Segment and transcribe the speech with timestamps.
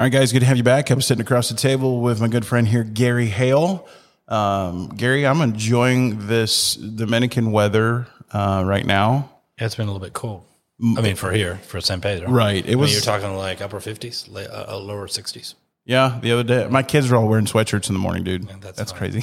[0.00, 0.88] All right, guys, good to have you back.
[0.88, 3.86] I'm sitting across the table with my good friend here, Gary Hale.
[4.28, 9.30] Um, Gary, I'm enjoying this Dominican weather uh, right now.
[9.58, 10.42] Yeah, it's been a little bit cold.
[10.96, 12.30] I mean, for here, for San Pedro.
[12.30, 12.64] Right.
[12.64, 15.54] It I mean, was, you're talking like upper 50s, la- uh, uh, lower 60s.
[15.84, 16.66] yeah, the other day.
[16.70, 18.48] My kids are all wearing sweatshirts in the morning, dude.
[18.62, 19.22] that's That's, crazy.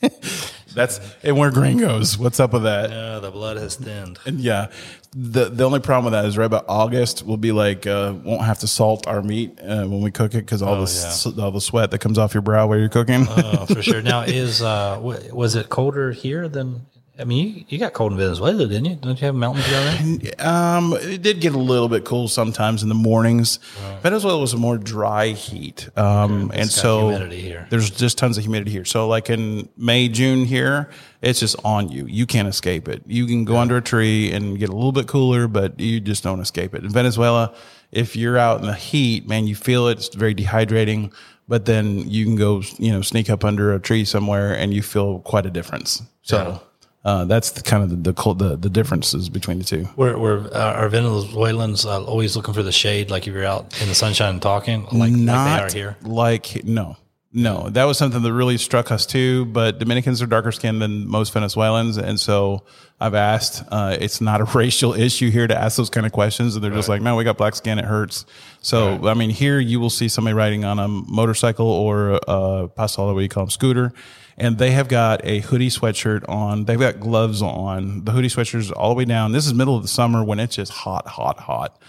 [0.74, 2.18] That's, and we're gringos.
[2.18, 2.90] What's up with that?
[2.90, 4.18] Yeah, the blood has thinned.
[4.26, 4.70] And yeah,
[5.14, 8.42] the the only problem with that is right about August we'll be like uh, won't
[8.42, 11.50] have to salt our meat uh, when we cook it because all the s all
[11.52, 13.26] the sweat that comes off your brow while you're cooking.
[13.28, 14.02] Oh, for sure.
[14.02, 16.86] Now, is uh, wa- was it colder here than?
[17.16, 18.96] I mean, you, you got cold in Venezuela, didn't you?
[18.96, 20.46] Don't you have mountains down there?
[20.46, 23.60] um, it did get a little bit cool sometimes in the mornings.
[24.02, 27.68] Venezuela was a more dry heat, um, and so here.
[27.70, 28.84] there's just tons of humidity here.
[28.84, 30.90] So like in May, June here,
[31.22, 32.04] it's just on you.
[32.06, 33.02] You can't escape it.
[33.06, 36.24] You can go under a tree and get a little bit cooler, but you just
[36.24, 36.82] don't escape it.
[36.82, 37.54] In Venezuela,
[37.92, 39.98] if you're out in the heat, man, you feel it.
[39.98, 41.12] It's very dehydrating.
[41.46, 44.82] But then you can go, you know, sneak up under a tree somewhere, and you
[44.82, 46.02] feel quite a difference.
[46.22, 46.60] So
[47.04, 49.88] uh, that's the kind of the, the the the differences between the two.
[49.96, 53.80] Were, were uh, are Venezuelans uh, always looking for the shade, like if you're out
[53.82, 55.96] in the sunshine talking, like, not like they are here?
[56.02, 56.96] like no
[57.36, 61.06] no that was something that really struck us too but dominicans are darker skinned than
[61.08, 62.62] most venezuelans and so
[63.00, 66.54] i've asked uh, it's not a racial issue here to ask those kind of questions
[66.54, 68.24] and they're just like no we got black skin it hurts
[68.60, 73.12] so i mean here you will see somebody riding on a motorcycle or a pasola
[73.12, 73.92] what you call them scooter
[74.36, 78.72] and they have got a hoodie sweatshirt on they've got gloves on the hoodie sweatshirts
[78.76, 81.38] all the way down this is middle of the summer when it's just hot hot
[81.40, 81.80] hot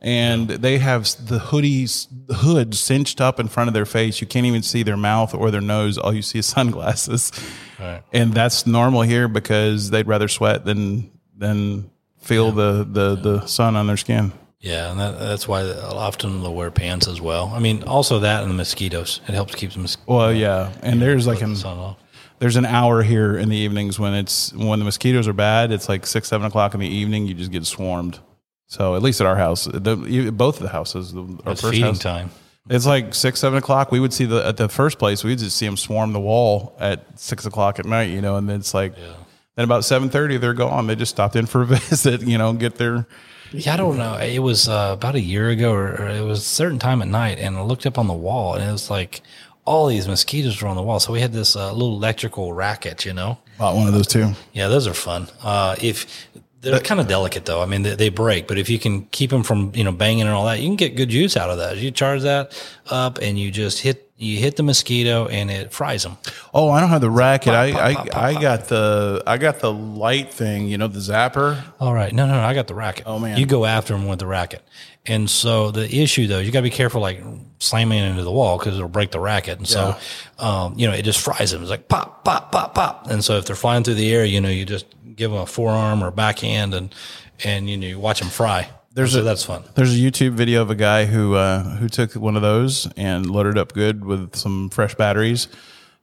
[0.00, 4.20] and they have the hoodies the hood cinched up in front of their face.
[4.20, 5.96] You can't even see their mouth or their nose.
[5.96, 7.32] All you see is sunglasses,
[7.80, 8.02] Right.
[8.12, 13.76] and that's normal here because they'd rather sweat than than feel the, the the sun
[13.76, 14.32] on their skin.
[14.64, 17.52] Yeah, and that, that's why often they'll wear pants as well.
[17.54, 19.20] I mean, also that and the mosquitoes.
[19.28, 21.98] It helps keep the mos- Well, yeah, and there's like an off.
[22.38, 25.70] there's an hour here in the evenings when it's when the mosquitoes are bad.
[25.70, 27.26] It's like six seven o'clock in the evening.
[27.26, 28.20] You just get swarmed.
[28.66, 31.74] So at least at our house, the, both of the houses, the, our It's first
[31.74, 32.30] feeding house, time.
[32.70, 33.92] It's like six, seven o'clock.
[33.92, 35.22] We would see the at the first place.
[35.22, 38.08] We'd just see them swarm the wall at six o'clock at night.
[38.08, 40.86] You know, and then it's like, then about seven thirty, they're gone.
[40.86, 42.22] They just stopped in for a visit.
[42.22, 43.06] You know, get their
[43.54, 44.16] Yeah, I don't know.
[44.16, 47.08] It was uh, about a year ago, or, or it was a certain time at
[47.08, 49.22] night, and I looked up on the wall, and it was like
[49.64, 51.00] all these mosquitoes were on the wall.
[51.00, 53.38] So we had this uh, little electrical racket, you know.
[53.58, 54.32] bought one of those too.
[54.52, 55.28] Yeah, those are fun.
[55.42, 56.28] Uh, if
[56.60, 59.30] they're kind of delicate though, I mean they, they break, but if you can keep
[59.30, 61.58] them from you know banging and all that, you can get good use out of
[61.58, 61.76] that.
[61.76, 62.52] You charge that
[62.90, 66.16] up, and you just hit you hit the mosquito, and it fries them.
[66.52, 67.52] Oh, I don't have the racket.
[67.52, 68.42] I pop, I, pop, pop, I pop.
[68.42, 70.68] got the I got the light thing.
[70.68, 71.62] You know, the zapper.
[71.80, 72.12] All right.
[72.12, 72.40] No, no, no.
[72.40, 73.04] I got the racket.
[73.06, 73.38] Oh, man.
[73.38, 74.62] You go after them with the racket.
[75.06, 77.22] And so the issue though, you got to be careful, like
[77.58, 79.58] slamming it into the wall because it'll break the racket.
[79.58, 79.96] And so,
[80.38, 81.60] um, you know, it just fries them.
[81.60, 83.10] It's like pop, pop, pop, pop.
[83.10, 85.46] And so if they're flying through the air, you know, you just give them a
[85.46, 86.94] forearm or a backhand and,
[87.42, 88.70] and, you know, you watch them fry.
[88.94, 89.64] There's so that's fun.
[89.74, 93.28] There's a YouTube video of a guy who uh, who took one of those and
[93.28, 95.48] loaded up good with some fresh batteries.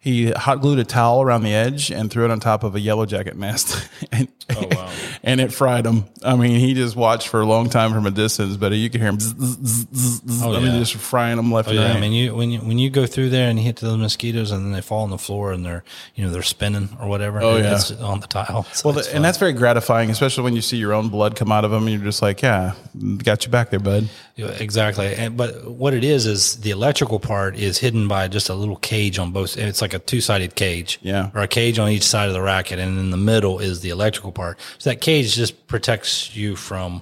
[0.03, 2.79] He hot glued a towel around the edge and threw it on top of a
[2.79, 4.91] yellow jacket nest, and, oh,
[5.21, 6.05] and it fried him.
[6.25, 8.99] I mean, he just watched for a long time from a distance, but you could
[8.99, 9.19] hear him.
[9.19, 10.43] Zzz, zzz, zzz, zzz.
[10.43, 10.79] Oh, I mean, yeah.
[10.79, 11.97] just frying them left oh, and Yeah, right.
[11.97, 14.49] I mean, you when you when you go through there and you hit those mosquitoes
[14.49, 15.83] and then they fall on the floor and they're
[16.15, 17.39] you know they're spinning or whatever.
[17.39, 17.79] Oh, yeah.
[18.01, 18.65] on the tile.
[18.81, 21.51] So well, it's and that's very gratifying, especially when you see your own blood come
[21.51, 22.73] out of them, and you're just like, "Yeah,
[23.17, 25.13] got you back there, bud." Yeah, exactly.
[25.13, 28.77] And, but what it is is the electrical part is hidden by just a little
[28.77, 29.57] cage on both.
[29.57, 31.29] It's like a two sided cage, Yeah.
[31.33, 33.89] or a cage on each side of the racket, and in the middle is the
[33.89, 34.59] electrical part.
[34.77, 37.01] So that cage just protects you from,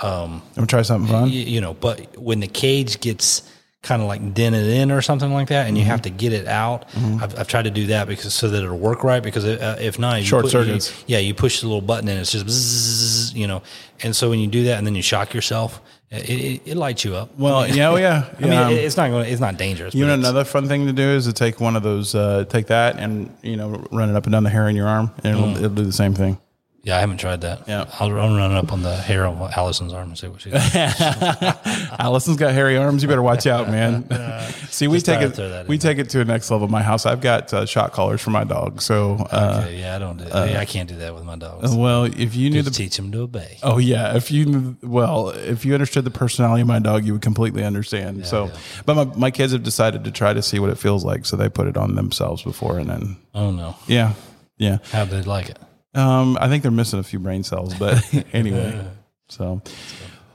[0.00, 1.30] I'm gonna try something fun.
[1.30, 1.74] you, you know.
[1.74, 3.42] But when the cage gets
[3.82, 5.90] kind of like dented in or something like that, and you Mm-hmm.
[5.90, 6.86] have to get it out.
[7.20, 9.20] I've, I've tried to do that because so that it'll work right.
[9.22, 11.04] Because uh, if not, you Short put- you- circuits.
[11.08, 13.62] yeah, you push the little button and it's just bzzz, you know.
[14.04, 15.80] And so when you do that and then you shock yourself,
[16.12, 17.30] it, it, it lights you up.
[17.38, 18.28] Well, yeah, oh, yeah.
[18.38, 18.66] I mean, yeah.
[18.66, 19.30] um, it's not going.
[19.30, 19.94] It's not dangerous.
[19.94, 22.66] You know, another fun thing to do is to take one of those, uh, take
[22.66, 25.36] that and you know, run it up and down the hair in your arm, and
[25.36, 26.38] it'll, it'll do the same thing.
[26.84, 27.68] Yeah, I haven't tried that.
[27.68, 27.84] Yeah.
[28.00, 30.74] I'll, I'll run up on the hair on Allison's arm and see what she does.
[31.98, 33.02] Allison's got hairy arms.
[33.02, 34.04] You better watch out, man.
[34.70, 35.68] See, we take it.
[35.68, 36.66] We take it to a next level.
[36.68, 37.06] My house.
[37.06, 38.82] I've got uh, shot collars for my dog.
[38.82, 40.24] So, uh, Okay, yeah, I don't do.
[40.24, 41.74] yeah, I can't do that with my dogs.
[41.74, 42.84] well, if you knew Just the.
[42.84, 43.58] teach them to obey.
[43.62, 47.22] Oh yeah, if you well, if you understood the personality of my dog, you would
[47.22, 48.26] completely understand.
[48.26, 48.50] so,
[48.86, 51.36] but my, my kids have decided to try to see what it feels like, so
[51.36, 54.14] they put it on themselves before, and then Oh no, yeah,
[54.58, 54.78] yeah.
[54.90, 55.58] how they like it?
[55.94, 58.02] Um, I think they're missing a few brain cells, but
[58.32, 58.86] anyway.
[59.28, 59.62] So,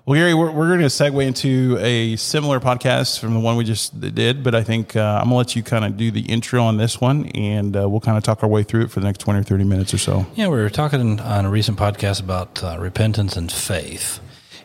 [0.06, 3.64] Well, Gary, we're, we're going to segue into a similar podcast from the one we
[3.64, 6.22] just did, but I think uh, I'm going to let you kind of do the
[6.22, 9.00] intro on this one, and uh, we'll kind of talk our way through it for
[9.00, 10.26] the next 20 or 30 minutes or so.
[10.36, 14.20] Yeah, we were talking on a recent podcast about uh, repentance and faith.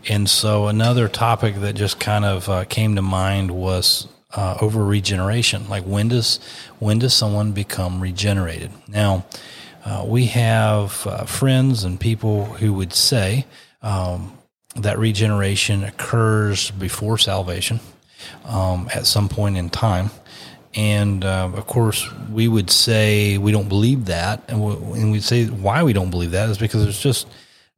[0.09, 4.85] And so another topic that just kind of uh, came to mind was uh, over
[4.85, 5.69] regeneration.
[5.69, 6.41] Like when does
[6.79, 8.71] when does someone become regenerated?
[8.89, 9.27] Now,
[9.85, 10.93] uh, we have
[11.29, 13.47] friends and people who would say,
[13.83, 14.39] um,
[14.77, 17.81] that regeneration occurs before salvation
[18.45, 20.11] um, at some point in time.
[20.75, 24.43] And uh, of course, we would say we don't believe that.
[24.49, 27.29] And, we, and we'd say why we don't believe that is because there's just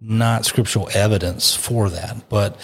[0.01, 2.29] not scriptural evidence for that.
[2.29, 2.57] But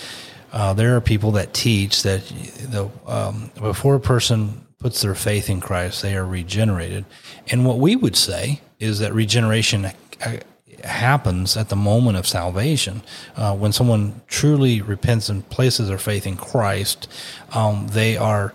[0.52, 5.50] uh, there are people that teach that the, um, before a person puts their faith
[5.50, 7.04] in Christ, they are regenerated.
[7.48, 10.36] And what we would say is that regeneration uh,
[10.82, 13.02] happens at the moment of salvation.
[13.36, 17.06] Uh, when someone truly repents and places their faith in Christ,
[17.52, 18.52] um, they are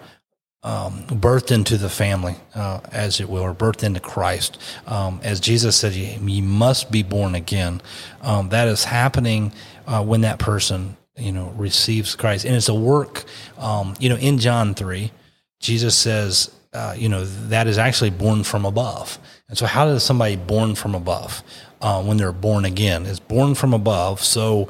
[0.64, 4.60] um, birthed into the family, uh, as it or birthed into Christ.
[4.88, 7.82] Um, as Jesus said, you, you, must be born again.
[8.22, 9.54] Um, that is happening
[9.86, 13.26] uh, when that person, you know, receives Christ, and it's a work.
[13.60, 15.12] Um, you know, in John three,
[15.60, 19.20] Jesus says, uh, you know, that is actually born from above.
[19.48, 21.44] And so, how does somebody born from above?
[21.86, 23.06] uh, when they're born again.
[23.06, 24.24] is born from above.
[24.24, 24.70] So,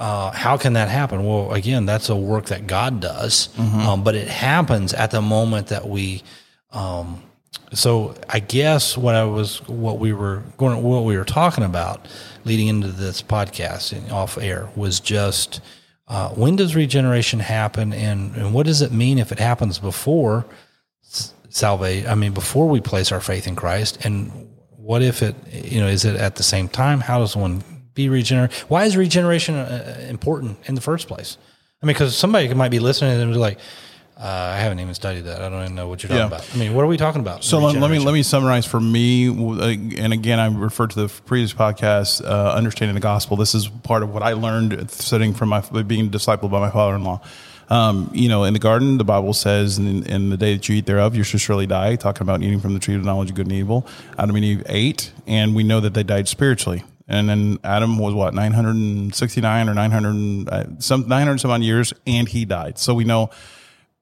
[0.00, 1.24] uh, how can that happen?
[1.24, 3.80] Well, again, that's a work that God does, mm-hmm.
[3.80, 6.22] um, but it happens at the moment that we.
[6.72, 7.22] Um,
[7.72, 12.06] so I guess what I was, what we were going, what we were talking about,
[12.44, 15.60] leading into this podcast off air, was just
[16.06, 20.46] uh, when does regeneration happen, and and what does it mean if it happens before
[21.58, 22.08] salvation?
[22.08, 25.88] I mean, before we place our faith in Christ, and what if it, you know,
[25.88, 27.00] is it at the same time?
[27.00, 27.62] How does one
[27.94, 28.56] be regenerated?
[28.68, 31.36] Why is regeneration uh, important in the first place?
[31.82, 33.58] I mean, because somebody might be listening and be like,
[34.18, 35.42] uh, I haven't even studied that.
[35.42, 36.26] I don't even know what you're talking yeah.
[36.26, 36.52] about.
[36.52, 37.44] I mean, what are we talking about?
[37.44, 39.28] So let, me let me summarize for me.
[39.28, 43.36] And again, I referred to the previous podcast, uh, understanding the gospel.
[43.36, 47.20] This is part of what I learned studying from my being discipled by my father-in-law.
[47.70, 50.76] Um, you know, in the garden, the Bible says, in, in, the day that you
[50.76, 53.36] eat thereof, you shall surely die, talking about eating from the tree of knowledge of
[53.36, 53.86] good and evil.
[54.18, 56.82] Adam and Eve ate, and we know that they died spiritually.
[57.06, 62.28] And then Adam was what, 969 or 900, uh, some 900 some odd years, and
[62.28, 62.78] he died.
[62.78, 63.30] So we know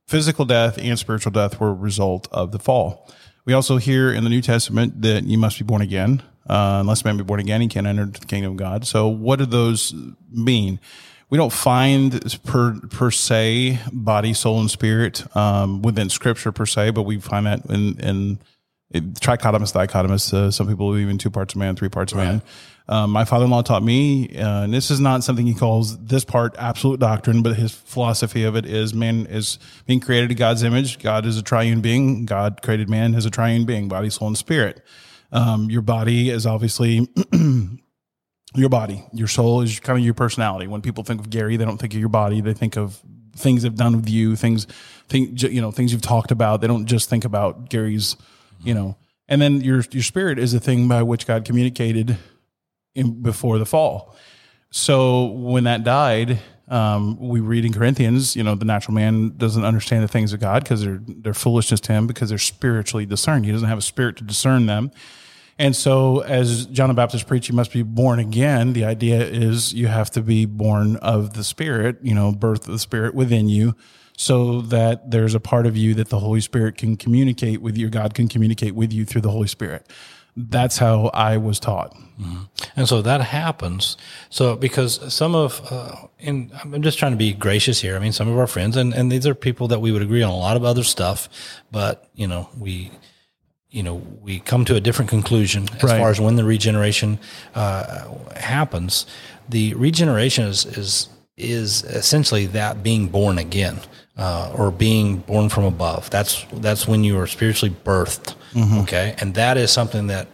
[0.07, 3.09] physical death and spiritual death were a result of the fall.
[3.45, 6.23] We also hear in the New Testament that you must be born again.
[6.49, 8.87] Uh, unless man be born again, he can't enter the kingdom of God.
[8.87, 9.95] So what do those
[10.31, 10.79] mean?
[11.31, 16.91] We don't find per per se body, soul, and spirit um, within Scripture per se,
[16.91, 18.39] but we find that in in
[18.95, 20.33] trichotomous, dichotomous.
[20.33, 22.23] Uh, some people believe in two parts of man, three parts right.
[22.23, 22.43] of man.
[22.89, 26.55] Um, my father-in-law taught me, uh, and this is not something he calls this part
[26.57, 31.01] absolute doctrine, but his philosophy of it is man is being created in God's image.
[31.01, 32.27] God is a triune being.
[32.27, 34.83] God created man as a triune being, body, soul, and spirit.
[35.33, 37.09] Um, your body is obviously
[38.59, 39.05] your body.
[39.13, 40.67] Your soul is kind of your personality.
[40.67, 42.41] When people think of Gary, they don't think of your body.
[42.41, 43.01] They think of
[43.37, 44.67] things they've done with you, things,
[45.09, 46.61] think, you know, things you've talked about.
[46.61, 48.17] They don't just think about Gary's,
[48.63, 48.97] you know.
[49.29, 52.17] And then your your spirit is the thing by which God communicated
[52.95, 54.17] in, before the fall.
[54.71, 56.39] So when that died,
[56.69, 60.41] um, we read in Corinthians, you know, the natural man doesn't understand the things of
[60.41, 63.45] God because they're they're foolishness to him because they're spiritually discerned.
[63.45, 64.91] He doesn't have a spirit to discern them.
[65.59, 68.75] And so, as John the Baptist preached, you must be born again.
[68.75, 72.73] The idea is you have to be born of the Spirit, you know, birth of
[72.73, 73.75] the Spirit within you,
[74.19, 77.89] so that there's a part of you that the Holy Spirit can communicate with you,
[77.89, 79.91] God can communicate with you through the Holy Spirit.
[80.37, 81.95] That's how I was taught.
[82.21, 82.43] Mm-hmm.
[82.77, 83.97] And so that happens.
[84.29, 87.97] So, because some of, uh, and I'm just trying to be gracious here.
[87.97, 90.23] I mean, some of our friends, and, and these are people that we would agree
[90.23, 91.31] on a lot of other stuff,
[91.71, 92.91] but, you know, we,
[93.77, 96.01] you know, we come to a different conclusion as right.
[96.01, 97.19] far as when the regeneration
[97.55, 99.05] uh, happens.
[99.51, 103.79] The regeneration is, is is essentially that being born again
[104.17, 106.09] uh, or being born from above.
[106.09, 108.35] That's that's when you are spiritually birthed.
[108.55, 108.79] Mm-hmm.
[108.79, 110.29] Okay, and that is something that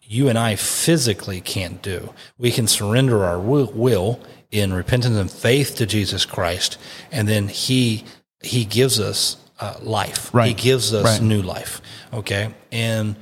[0.00, 2.12] you and I physically can't do.
[2.36, 4.20] We can surrender our will
[4.50, 6.78] in repentance and faith to Jesus Christ,
[7.12, 8.04] and then He
[8.42, 10.34] He gives us uh, life.
[10.34, 10.48] Right.
[10.48, 11.22] He gives us right.
[11.22, 11.80] new life.
[12.12, 12.52] Okay.
[12.70, 13.16] And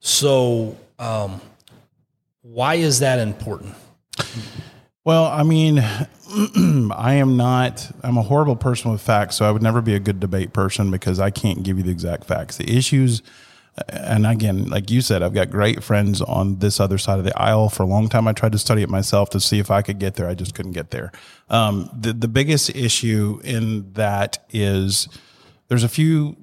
[0.00, 1.40] so, um,
[2.42, 3.74] why is that important?
[5.04, 5.78] Well, I mean,
[6.92, 10.00] I am not, I'm a horrible person with facts, so I would never be a
[10.00, 12.56] good debate person because I can't give you the exact facts.
[12.56, 13.22] The issues
[13.88, 17.38] and again, like you said, I've got great friends on this other side of the
[17.38, 17.68] aisle.
[17.68, 19.98] For a long time, I tried to study it myself to see if I could
[19.98, 20.28] get there.
[20.28, 21.12] I just couldn't get there.
[21.50, 25.08] Um, the the biggest issue in that is
[25.68, 26.36] there's a few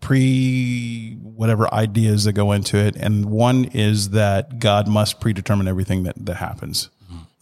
[0.00, 6.02] pre whatever ideas that go into it, and one is that God must predetermine everything
[6.04, 6.90] that that happens.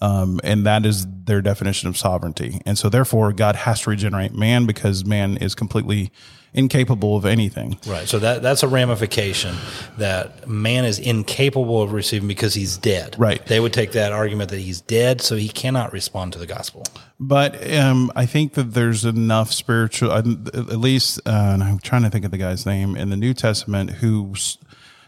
[0.01, 2.61] Um, and that is their definition of sovereignty.
[2.65, 6.13] And so, therefore, God has to regenerate man because man is completely
[6.55, 7.79] incapable of anything.
[7.87, 8.09] Right.
[8.09, 9.57] So that that's a ramification
[9.99, 13.17] that man is incapable of receiving because he's dead.
[13.19, 13.45] Right.
[13.47, 16.85] They would take that argument that he's dead, so he cannot respond to the gospel.
[17.21, 22.03] But um, I think that there's enough spiritual, uh, at least, uh, and I'm trying
[22.03, 24.35] to think of the guy's name in the New Testament who.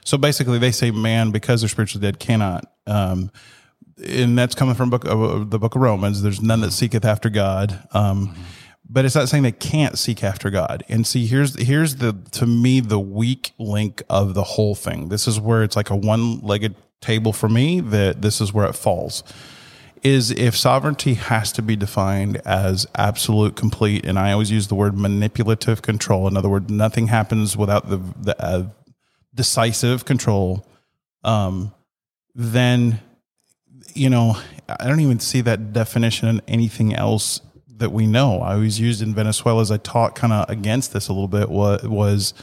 [0.04, 2.72] So basically, they say man because they're spiritually dead cannot.
[2.86, 3.30] Um,
[4.06, 6.22] and that's coming from book, uh, the book of Romans.
[6.22, 7.86] There's none that seeketh after God.
[7.92, 8.42] Um, mm-hmm
[8.92, 10.84] but it's not saying they can't seek after God.
[10.88, 15.08] And see, here's here's the to me the weak link of the whole thing.
[15.08, 17.80] This is where it's like a one-legged table for me.
[17.80, 19.22] That this is where it falls.
[20.02, 24.74] Is if sovereignty has to be defined as absolute, complete, and I always use the
[24.74, 26.26] word manipulative control.
[26.26, 28.64] In other words, nothing happens without the the uh,
[29.32, 30.66] decisive control.
[31.22, 31.72] Um,
[32.34, 33.00] then
[33.94, 34.36] you know
[34.80, 37.40] I don't even see that definition in anything else
[37.80, 38.40] that we know.
[38.40, 41.48] I was used in Venezuela as I taught kind of against this a little bit
[41.48, 42.34] was, was,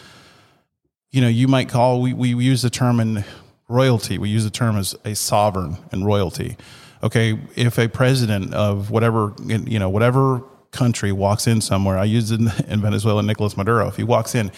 [1.11, 3.23] you know, you might call, we, we use the term in
[3.69, 4.17] royalty.
[4.17, 6.57] We use the term as a sovereign and royalty.
[7.01, 7.39] Okay.
[7.55, 12.51] If a president of whatever, you know, whatever country walks in somewhere, I used in,
[12.67, 14.51] in Venezuela, Nicolas Maduro, if he walks in,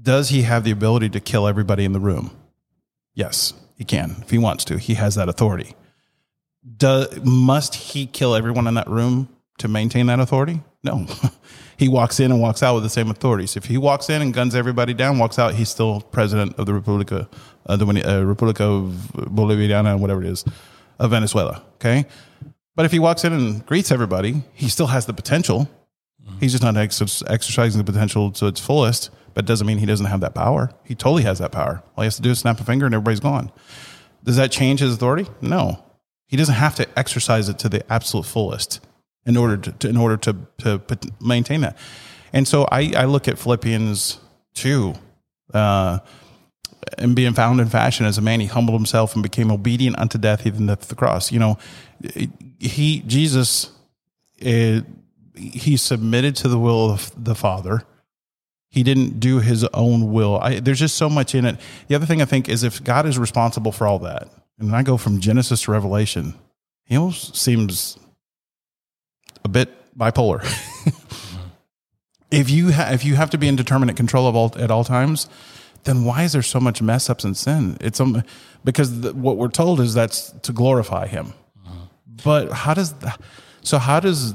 [0.00, 2.30] does he have the ability to kill everybody in the room?
[3.14, 4.16] Yes, he can.
[4.22, 5.74] If he wants to, he has that authority.
[6.76, 9.28] Do, must he kill everyone in that room?
[9.58, 10.60] to maintain that authority?
[10.84, 11.06] No.
[11.76, 13.56] he walks in and walks out with the same authorities.
[13.56, 16.74] If he walks in and guns everybody down, walks out, he's still president of the
[16.74, 17.28] Republica,
[17.66, 20.44] uh, the uh, Republica Bolivariana, whatever it is,
[20.98, 21.62] of Venezuela.
[21.74, 22.06] Okay.
[22.74, 25.68] But if he walks in and greets everybody, he still has the potential.
[26.22, 26.38] Mm-hmm.
[26.40, 29.86] He's just not ex- exercising the potential to its fullest, but it doesn't mean he
[29.86, 30.70] doesn't have that power.
[30.84, 31.82] He totally has that power.
[31.96, 33.50] All he has to do is snap a finger and everybody's gone.
[34.22, 35.26] Does that change his authority?
[35.40, 35.82] No.
[36.26, 38.80] He doesn't have to exercise it to the absolute fullest
[39.24, 40.80] in order to, to in order to, to
[41.20, 41.76] maintain that.
[42.32, 44.18] And so I, I look at Philippians
[44.54, 44.94] two,
[45.54, 46.00] uh,
[46.98, 50.18] and being found in fashion as a man, he humbled himself and became obedient unto
[50.18, 51.32] death, even death of the cross.
[51.32, 51.58] You know,
[52.58, 53.70] he Jesus,
[54.38, 54.84] it,
[55.34, 57.84] he submitted to the will of the Father.
[58.68, 60.38] He didn't do his own will.
[60.38, 61.56] I, there's just so much in it.
[61.88, 64.28] The other thing I think is if God is responsible for all that,
[64.58, 66.34] and I go from Genesis to Revelation,
[66.84, 67.98] he almost seems
[69.44, 70.42] a bit bipolar.
[72.30, 74.84] if you ha- if you have to be in determinate control of all at all
[74.84, 75.28] times,
[75.84, 77.76] then why is there so much mess ups and sin?
[77.80, 78.22] It's um,
[78.64, 81.32] because the, what we're told is that's to glorify Him.
[82.24, 82.94] But how does
[83.62, 83.78] so?
[83.78, 84.34] How does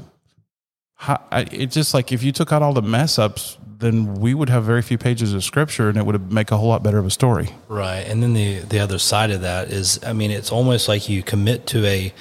[0.94, 4.48] how, I, just like if you took out all the mess ups, then we would
[4.48, 7.06] have very few pages of scripture, and it would make a whole lot better of
[7.06, 7.50] a story.
[7.68, 11.08] Right, and then the the other side of that is, I mean, it's almost like
[11.08, 12.14] you commit to a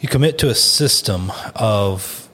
[0.00, 2.28] you commit to a system of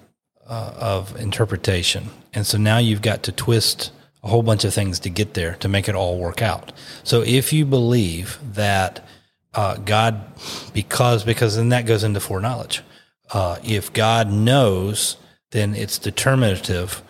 [0.49, 3.91] uh, of interpretation, and so now you've got to twist
[4.23, 6.73] a whole bunch of things to get there to make it all work out.
[7.05, 9.05] So if you believe that
[9.55, 10.25] uh, God,
[10.73, 12.83] because because then that goes into foreknowledge.
[13.33, 15.17] Uh, if God knows,
[15.51, 17.03] then it's determinative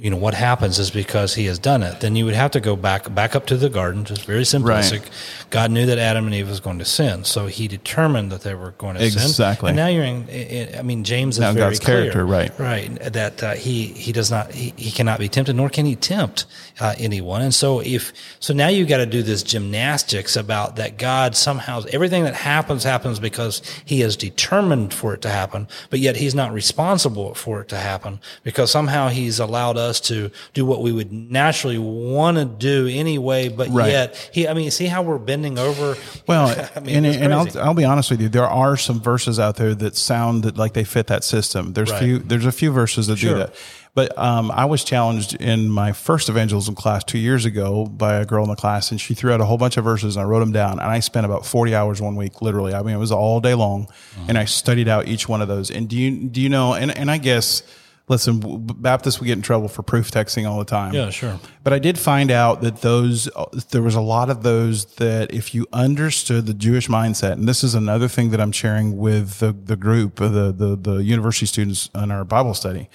[0.00, 2.60] you know what happens is because he has done it then you would have to
[2.60, 5.10] go back back up to the garden just very simplistic right.
[5.50, 8.54] god knew that adam and eve was going to sin so he determined that they
[8.54, 9.20] were going to exactly.
[9.20, 12.24] sin exactly and now you're in i mean james is now very God's clear, character
[12.24, 15.84] right right that uh, he he does not he, he cannot be tempted nor can
[15.84, 16.46] he tempt
[16.80, 20.96] uh, anyone and so if so now you've got to do this gymnastics about that
[20.96, 25.98] god somehow everything that happens happens because he has determined for it to happen but
[25.98, 30.30] yet he's not responsible for it to happen because somehow he's allowed us us to
[30.54, 33.90] do what we would naturally want to do anyway, but right.
[33.90, 35.96] yet he, I mean, see how we're bending over.
[36.26, 39.38] Well, I mean, and, and I'll, I'll be honest with you, there are some verses
[39.38, 41.72] out there that sound that like they fit that system.
[41.72, 42.02] There's right.
[42.02, 43.32] few, there's a few verses that sure.
[43.32, 43.54] do that.
[43.98, 48.24] But um, I was challenged in my first evangelism class two years ago by a
[48.24, 50.28] girl in the class, and she threw out a whole bunch of verses, and I
[50.28, 50.72] wrote them down.
[50.78, 52.74] And I spent about forty hours one week, literally.
[52.74, 54.28] I mean, it was all day long, mm-hmm.
[54.28, 55.72] and I studied out each one of those.
[55.72, 56.74] And do you do you know?
[56.74, 57.64] And and I guess
[58.08, 58.40] listen,
[58.78, 60.94] Baptists, we get in trouble for proof texting all the time.
[60.94, 61.38] Yeah, sure.
[61.62, 65.32] But I did find out that those, uh, there was a lot of those that
[65.32, 69.38] if you understood the Jewish mindset, and this is another thing that I'm sharing with
[69.38, 72.88] the, the group, uh, the, the, the university students in our Bible study.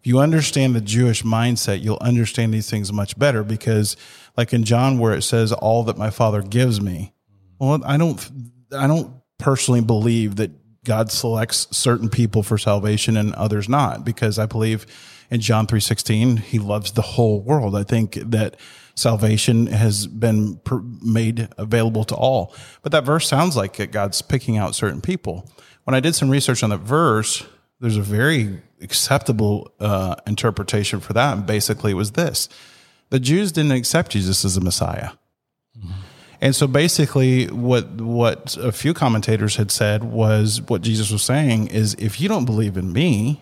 [0.00, 3.96] if you understand the Jewish mindset, you'll understand these things much better because
[4.36, 7.12] like in John where it says all that my father gives me.
[7.58, 8.30] Well, I don't
[8.76, 10.50] I don't personally believe that
[10.84, 14.86] God selects certain people for salvation and others not because I believe
[15.30, 17.76] in John 3:16 he loves the whole world.
[17.76, 18.56] I think that
[18.94, 20.60] salvation has been
[21.02, 22.54] made available to all.
[22.82, 25.48] But that verse sounds like God's picking out certain people.
[25.84, 27.44] When I did some research on that verse,
[27.80, 31.36] there's a very acceptable uh, interpretation for that.
[31.36, 32.48] And basically, it was this
[33.10, 35.10] the Jews didn't accept Jesus as a Messiah.
[35.78, 35.92] Mm-hmm.
[36.42, 41.68] And so basically what what a few commentators had said was what Jesus was saying
[41.68, 43.40] is if you don't believe in me,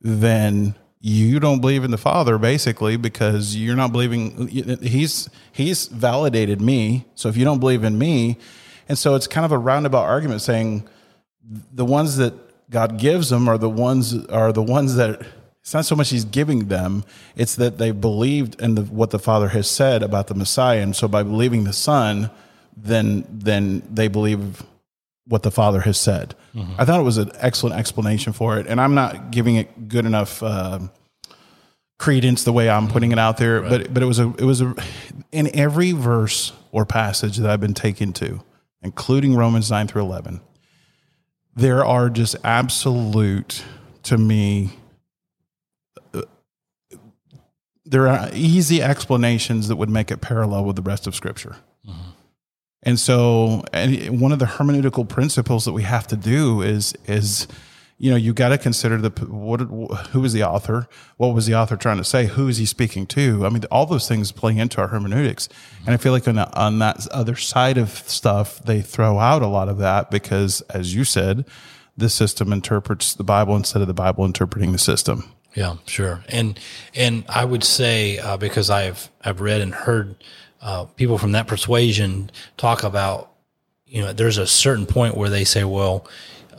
[0.00, 6.62] then you don't believe in the Father basically because you're not believing he's he's validated
[6.62, 7.04] me.
[7.14, 8.38] So if you don't believe in me,
[8.88, 10.88] and so it's kind of a roundabout argument saying
[11.74, 12.32] the ones that
[12.70, 15.20] God gives them are the ones are the ones that
[15.68, 17.04] it's not so much he's giving them
[17.36, 20.96] it's that they believed in the, what the father has said about the messiah and
[20.96, 22.30] so by believing the son
[22.74, 24.62] then then they believe
[25.26, 26.72] what the father has said mm-hmm.
[26.78, 30.06] i thought it was an excellent explanation for it and i'm not giving it good
[30.06, 30.78] enough uh,
[31.98, 32.92] credence the way i'm mm-hmm.
[32.94, 33.70] putting it out there right.
[33.70, 34.74] but but it was a it was a
[35.32, 38.40] in every verse or passage that i've been taken to
[38.80, 40.40] including romans 9 through 11
[41.54, 43.64] there are just absolute
[44.04, 44.70] to me
[46.14, 46.22] uh,
[47.90, 52.10] there are easy explanations that would make it parallel with the rest of scripture mm-hmm.
[52.82, 57.46] and so and one of the hermeneutical principles that we have to do is is
[57.98, 59.60] you know, you got to consider the what
[60.10, 63.06] who is the author, what was the author trying to say, who is he speaking
[63.08, 63.44] to?
[63.44, 65.86] I mean, all those things play into our hermeneutics, mm-hmm.
[65.86, 69.42] and I feel like on, the, on that other side of stuff, they throw out
[69.42, 71.44] a lot of that because, as you said,
[71.96, 75.24] the system interprets the Bible instead of the Bible interpreting the system.
[75.54, 76.58] Yeah, sure, and
[76.94, 80.14] and I would say uh, because I've I've read and heard
[80.60, 83.32] uh, people from that persuasion talk about,
[83.86, 86.06] you know, there's a certain point where they say, well.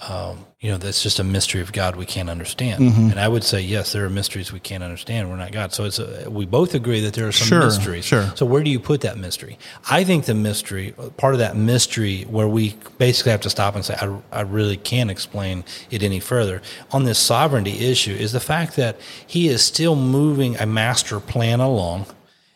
[0.01, 2.83] Um, you know, that's just a mystery of God we can't understand.
[2.83, 3.11] Mm-hmm.
[3.11, 5.29] And I would say, yes, there are mysteries we can't understand.
[5.29, 5.71] We're not God.
[5.71, 8.03] So it's a, we both agree that there are some sure, mysteries.
[8.03, 8.29] Sure.
[8.35, 9.57] So where do you put that mystery?
[9.89, 13.85] I think the mystery, part of that mystery where we basically have to stop and
[13.85, 18.41] say, I, I really can't explain it any further on this sovereignty issue is the
[18.41, 22.05] fact that he is still moving a master plan along.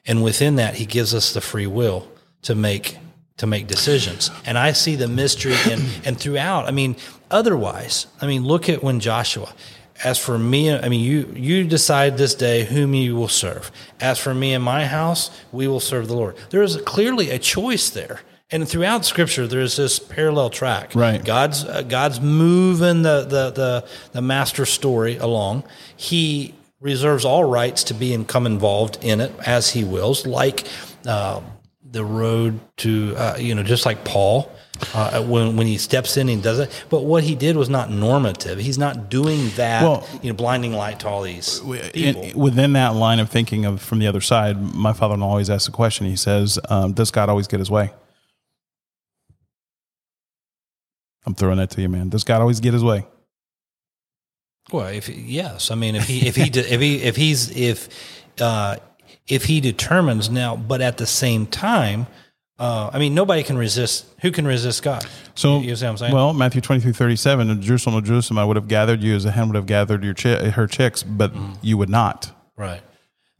[0.05, 2.05] And within that, he gives us the free will
[2.41, 2.97] to make
[3.37, 4.29] to make decisions.
[4.45, 6.95] And I see the mystery and, and throughout, I mean,
[7.33, 9.53] otherwise, I mean, look at when Joshua,
[10.03, 13.71] as for me, I mean, you, you decide this day whom you will serve.
[13.99, 16.35] As for me and my house, we will serve the Lord.
[16.51, 18.21] There is clearly a choice there.
[18.51, 20.93] And throughout Scripture, there's this parallel track.
[20.93, 21.23] Right.
[21.25, 25.63] God's uh, God's moving the, the the the master story along.
[25.97, 30.67] He reserves all rights to be and come involved in it as He wills, like
[31.07, 31.41] uh,
[31.83, 34.51] the road to uh, you know just like Paul
[34.93, 36.85] uh, when when he steps in and does it.
[36.89, 38.59] But what he did was not normative.
[38.59, 39.83] He's not doing that.
[39.83, 42.23] Well, you know, blinding light to all these people.
[42.23, 45.65] In, within that line of thinking of from the other side, my father-in-law always asks
[45.65, 46.07] the question.
[46.07, 47.91] He says, um, "Does God always get His way?"
[51.25, 52.09] I'm throwing that to you, man.
[52.09, 53.05] Does God always get His way?
[54.71, 57.89] Well, if yes, I mean if he if he if he if he's if
[58.39, 58.77] uh,
[59.27, 62.07] if he determines now, but at the same time,
[62.59, 64.05] uh, I mean, nobody can resist.
[64.21, 65.05] Who can resist God?
[65.35, 66.13] So, you, see what I'm saying?
[66.13, 69.47] Well, Matthew 23, 37, in Jerusalem, Jerusalem, I would have gathered you as a hen
[69.47, 71.57] would have gathered your chi- her chicks, but mm.
[71.61, 72.31] you would not.
[72.55, 72.81] Right.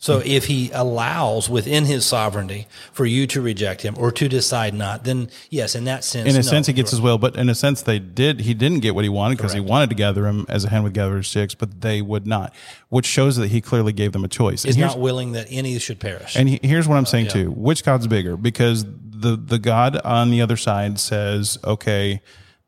[0.03, 4.73] So if he allows within his sovereignty for you to reject him or to decide
[4.73, 7.17] not, then yes, in that sense, in a no, sense, he gets his will.
[7.17, 8.41] But in a sense, they did.
[8.41, 10.83] He didn't get what he wanted because he wanted to gather him as a hen
[10.83, 12.53] would gather his chicks, but they would not,
[12.89, 14.65] which shows that he clearly gave them a choice.
[14.65, 16.35] Is not willing that any should perish.
[16.35, 17.43] And he, here's what I'm saying uh, yeah.
[17.45, 18.35] too: which God's bigger?
[18.35, 18.83] Because
[19.23, 22.21] the the God on the other side says, okay,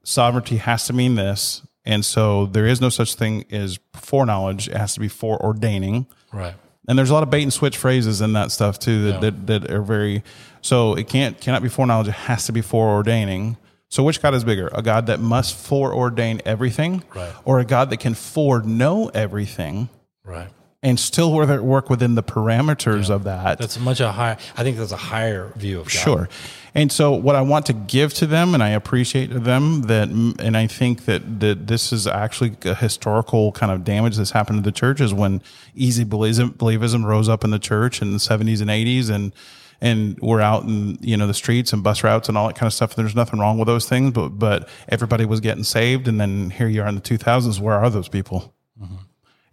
[0.03, 4.77] sovereignty has to mean this, and so there is no such thing as foreknowledge; it
[4.77, 6.07] has to be foreordaining.
[6.33, 6.55] Right.
[6.87, 9.19] And there's a lot of bait and switch phrases in that stuff too that, yeah.
[9.31, 10.23] that, that, are very
[10.61, 12.07] so it can't cannot be foreknowledge.
[12.07, 13.57] It has to be foreordaining.
[13.89, 14.69] So which god is bigger?
[14.73, 17.33] A god that must foreordain everything right.
[17.43, 19.89] or a god that can foreknow everything?
[20.23, 20.49] Right
[20.85, 23.15] and still work within the parameters yeah.
[23.15, 23.57] of that.
[23.57, 24.37] That's much a high.
[24.55, 25.91] I think that's a higher view of God.
[25.91, 26.29] Sure.
[26.75, 30.55] And so, what I want to give to them, and I appreciate them that, and
[30.55, 34.61] I think that that this is actually a historical kind of damage that's happened to
[34.61, 35.41] the church is when
[35.73, 39.33] easy believism rose up in the church in the seventies and eighties, and
[39.81, 42.67] and we're out in you know the streets and bus routes and all that kind
[42.67, 42.95] of stuff.
[42.95, 46.51] And there's nothing wrong with those things, but but everybody was getting saved, and then
[46.51, 47.59] here you are in the 2000s.
[47.59, 48.53] Where are those people?
[48.79, 48.97] Mm-hmm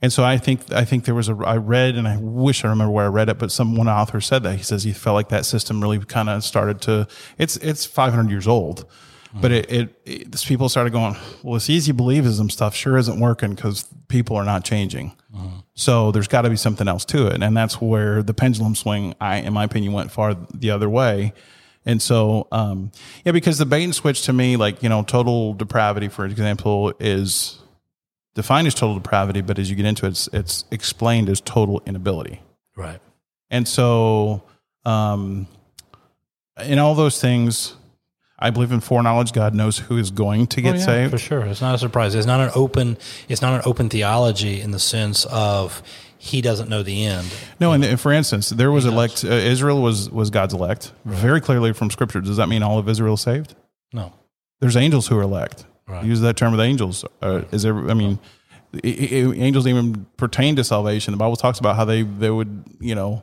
[0.02, 2.68] And so I think I think there was a I read and I wish I
[2.68, 5.14] remember where I read it, but some one author said that he says he felt
[5.14, 7.06] like that system really kind of started to
[7.38, 8.84] it's it's 500 years old,
[9.40, 13.54] but it, it, it people started going well this easy believism stuff sure isn't working
[13.54, 15.16] because people are not changing.
[15.74, 19.14] So there's got to be something else to it, and that's where the pendulum swing,
[19.20, 21.32] I in my opinion, went far the other way.
[21.84, 22.92] And so, um,
[23.24, 26.92] yeah, because the bait and switch to me, like you know, total depravity, for example,
[27.00, 27.58] is
[28.34, 31.82] defined as total depravity, but as you get into it, it's, it's explained as total
[31.86, 32.40] inability.
[32.76, 33.00] Right.
[33.50, 34.42] And so,
[34.84, 35.46] um,
[36.64, 37.74] in all those things,
[38.38, 39.32] I believe in foreknowledge.
[39.32, 41.10] God knows who is going to get Oh, yeah, saved.
[41.12, 41.42] for sure.
[41.44, 42.14] It's not a surprise.
[42.14, 42.96] It's not an open.
[43.28, 45.82] It's not an open theology in the sense of
[46.18, 47.28] he doesn't know the end.
[47.60, 49.24] No, and, and for instance, there was elect.
[49.24, 52.20] Uh, Israel was was God's elect, very clearly from Scripture.
[52.20, 53.54] Does that mean all of Israel is saved?
[53.92, 54.12] No.
[54.60, 55.64] There's angels who are elect.
[55.88, 56.04] Right.
[56.04, 57.04] Use that term with angels.
[57.20, 57.76] Uh, is there?
[57.90, 58.18] I mean,
[58.74, 61.12] i- i- angels even pertain to salvation.
[61.12, 63.22] The Bible talks about how they they would you know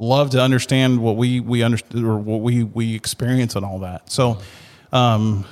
[0.00, 4.10] love to understand what we we understand or what we we experience and all that.
[4.10, 4.38] So,
[4.92, 5.44] um,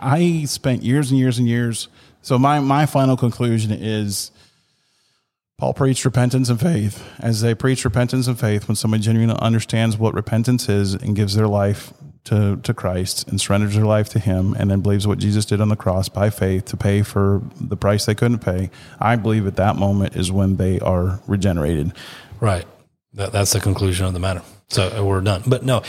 [0.00, 1.88] I spent years and years and years.
[2.22, 4.30] So my my final conclusion is.
[5.58, 7.04] Paul preached repentance and faith.
[7.18, 11.34] As they preach repentance and faith, when someone genuinely understands what repentance is and gives
[11.34, 11.92] their life
[12.24, 15.60] to, to Christ and surrenders their life to Him and then believes what Jesus did
[15.60, 19.46] on the cross by faith to pay for the price they couldn't pay, I believe
[19.46, 21.92] at that moment is when they are regenerated.
[22.40, 22.66] Right.
[23.14, 24.42] That, that's the conclusion of the matter.
[24.68, 25.42] So uh, we're done.
[25.46, 25.82] But no,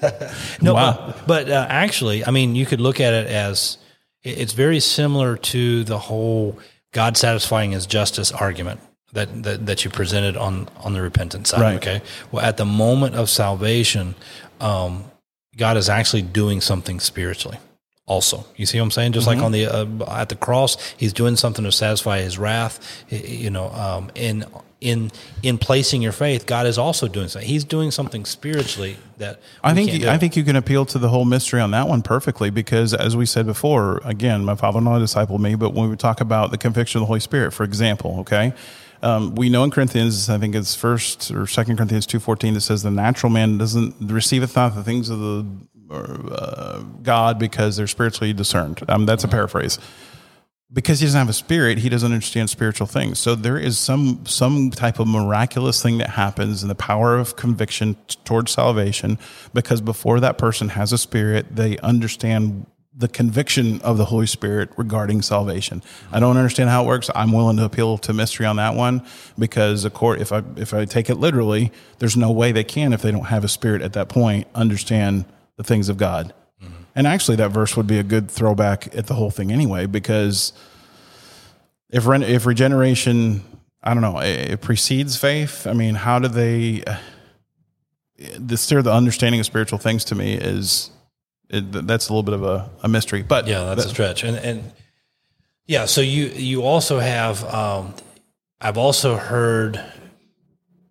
[0.60, 0.74] no.
[0.74, 1.14] Wow.
[1.26, 3.78] But, but uh, actually, I mean, you could look at it as
[4.22, 6.58] it's very similar to the whole
[6.92, 8.80] God satisfying His justice argument
[9.12, 11.60] that that, that you presented on on the repentance side.
[11.60, 11.76] Right.
[11.76, 12.02] Okay.
[12.30, 14.14] Well, at the moment of salvation,
[14.60, 15.04] um,
[15.58, 17.58] God is actually doing something spiritually.
[18.06, 19.12] Also, you see what I'm saying?
[19.12, 23.04] Just like on the uh, at the cross, He's doing something to satisfy His wrath.
[23.10, 24.46] You know, um, in
[24.80, 25.10] in
[25.42, 27.46] in placing your faith, God is also doing something.
[27.46, 31.26] He's doing something spiritually that I think I think you can appeal to the whole
[31.26, 35.54] mystery on that one perfectly because, as we said before, again, my father-in-law discipled me.
[35.54, 38.54] But when we talk about the conviction of the Holy Spirit, for example, okay,
[39.02, 42.62] um, we know in Corinthians, I think it's First or Second Corinthians two fourteen that
[42.62, 45.46] says the natural man doesn't receiveth not the things of the
[45.90, 48.82] uh, God because they're spiritually discerned.
[48.88, 49.78] Um, that's a paraphrase
[50.72, 53.18] because he doesn't have a spirit, he doesn't understand spiritual things.
[53.18, 57.36] So there is some some type of miraculous thing that happens in the power of
[57.36, 59.18] conviction t- towards salvation
[59.54, 62.66] because before that person has a spirit, they understand
[62.98, 65.82] the conviction of the Holy Spirit regarding salvation.
[66.10, 67.08] I don't understand how it works.
[67.14, 69.06] I'm willing to appeal to mystery on that one
[69.38, 72.92] because of course, if I if I take it literally, there's no way they can
[72.92, 76.34] if they don't have a spirit at that point understand the things of God.
[76.60, 76.74] Mm-hmm.
[76.96, 80.52] And actually, that verse would be a good throwback at the whole thing anyway, because
[81.90, 83.44] if re- if regeneration,
[83.80, 85.68] I don't know, it, it precedes faith.
[85.68, 86.82] I mean, how do they?
[86.84, 86.96] Uh,
[88.36, 90.90] the still the understanding of spiritual things to me is
[91.50, 93.22] it, that's a little bit of a, a mystery.
[93.22, 94.24] But Yeah, that's a stretch.
[94.24, 94.72] And and
[95.66, 97.94] yeah, so you you also have um,
[98.60, 99.82] I've also heard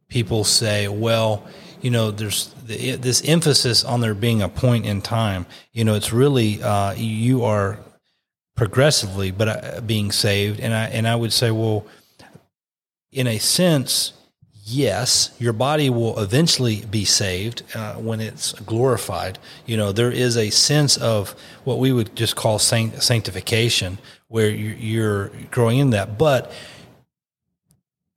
[0.07, 1.45] people say, well,
[1.81, 5.45] you know, there's the, this emphasis on there being a point in time.
[5.73, 7.79] You know, it's really uh, you are
[8.55, 11.85] progressively, but uh, being saved, and I and I would say, well,
[13.11, 14.13] in a sense,
[14.69, 19.39] yes, your body will eventually be saved uh, when it's glorified.
[19.65, 24.49] You know, there is a sense of what we would just call sanct- sanctification, where
[24.49, 26.51] you- you're growing in that, but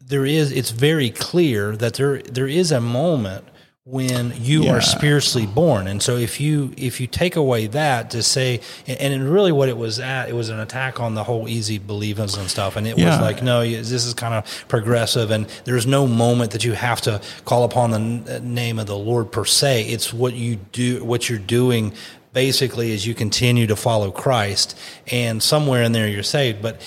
[0.01, 3.45] there is it's very clear that there there is a moment
[3.91, 4.75] when you Yeah.
[4.75, 5.89] are spiritually born.
[5.89, 9.69] And so if you if you take away that to say and, and really what
[9.69, 12.77] it was at it was an attack on the whole easy believers and stuff.
[12.77, 16.53] And it was like no you- this is kind of progressive and there's no moment
[16.53, 17.97] that you have to call upon the
[18.37, 19.83] n- name of the lord per se.
[19.89, 21.93] It's what you do what you're doing
[22.33, 24.79] basically as you continue to follow christ
[25.11, 26.63] and somewhere in there you're saved.
[26.63, 26.81] But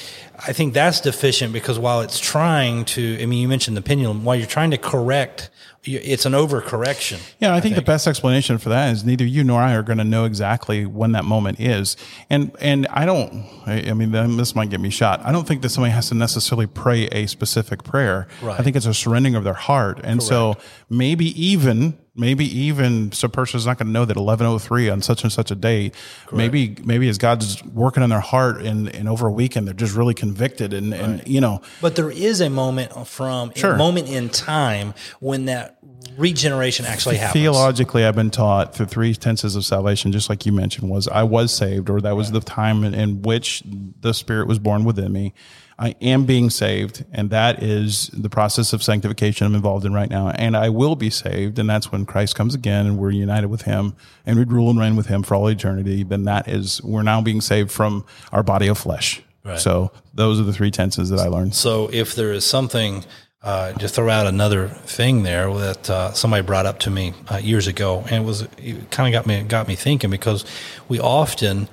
[0.48, 4.24] I think that's deficient because while it's trying to, I mean, you mentioned the pendulum,
[4.26, 5.50] while you're trying to correct,
[5.86, 7.20] it's an overcorrection.
[7.40, 9.98] Yeah, I think, the best explanation for that is neither you nor I are going
[9.98, 11.98] to know exactly when that moment is,
[12.30, 13.46] and and I don't.
[13.66, 15.22] I, I mean, this might get me shot.
[15.26, 18.28] I don't think that somebody has to necessarily pray a specific prayer.
[18.42, 18.60] Right.
[18.60, 20.58] I think it's a surrendering of their heart, and so
[20.90, 24.90] maybe even maybe even so, a person's not going to know that eleven oh three
[24.90, 25.92] on such and such a day.
[26.32, 29.96] Maybe maybe as God's working on their heart, and and over a weekend they're just
[29.96, 31.62] really convicted, and and you know.
[31.82, 33.74] But there is a moment from, Sure.
[33.74, 35.78] a moment in time when that
[36.18, 37.34] regeneration actually happens.
[37.42, 41.24] Theologically, I've been taught through three tenses of salvation, just like you mentioned, was I
[41.24, 43.64] was saved, or that was the time in, in which
[44.02, 45.34] the Spirit was born within me.
[45.78, 50.10] I am being saved, and that is the process of sanctification I'm involved in right
[50.10, 50.30] now.
[50.30, 53.64] And I will be saved, and that's when Christ comes again and we're united with
[53.64, 56.04] Him and we rule and reign with Him for all eternity.
[56.04, 59.22] Then that is, we're now being saved from our body of flesh.
[59.44, 59.60] Right.
[59.60, 61.56] So those are the three tenses that I learned.
[61.56, 63.04] So if there is something,
[63.42, 67.38] uh, just throw out another thing there that uh, somebody brought up to me uh,
[67.38, 68.48] years ago, and it was
[68.90, 70.46] kind of got me got me thinking because
[70.88, 71.68] we often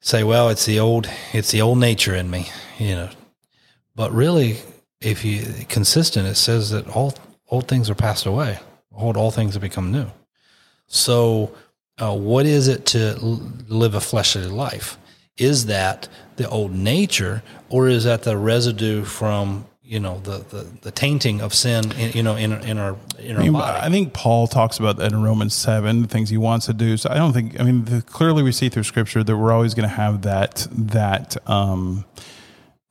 [0.00, 3.10] say, "Well, it's the old it's the old nature in me," you know,
[3.94, 4.58] but really,
[5.00, 7.14] if you consistent, it says that all
[7.48, 8.58] old things are passed away.
[8.92, 10.06] Hold all things have become new.
[10.86, 11.52] So,
[11.98, 14.98] uh, what is it to l- live a fleshly life?
[15.36, 20.66] Is that the old nature, or is that the residue from you know the the,
[20.82, 21.90] the tainting of sin?
[21.92, 23.78] In, you know, in in our in our I, mean, body.
[23.80, 26.96] I think Paul talks about that in Romans 7, the things he wants to do.
[26.96, 29.74] So I don't think, I mean, the, clearly we see through scripture that we're always
[29.74, 32.04] going to have that, that, um,